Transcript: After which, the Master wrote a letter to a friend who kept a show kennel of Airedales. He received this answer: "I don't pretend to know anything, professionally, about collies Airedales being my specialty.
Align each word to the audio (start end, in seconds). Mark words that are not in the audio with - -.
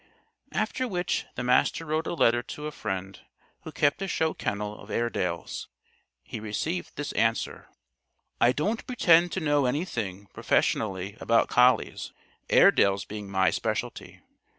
After 0.51 0.87
which, 0.87 1.27
the 1.35 1.43
Master 1.43 1.85
wrote 1.85 2.07
a 2.07 2.15
letter 2.15 2.41
to 2.41 2.65
a 2.65 2.71
friend 2.71 3.19
who 3.61 3.71
kept 3.71 4.01
a 4.01 4.07
show 4.07 4.33
kennel 4.33 4.79
of 4.81 4.89
Airedales. 4.89 5.67
He 6.23 6.39
received 6.39 6.95
this 6.95 7.11
answer: 7.11 7.67
"I 8.39 8.51
don't 8.51 8.87
pretend 8.87 9.31
to 9.33 9.39
know 9.39 9.67
anything, 9.67 10.25
professionally, 10.33 11.17
about 11.21 11.49
collies 11.49 12.13
Airedales 12.49 13.05
being 13.05 13.29
my 13.29 13.51
specialty. 13.51 14.21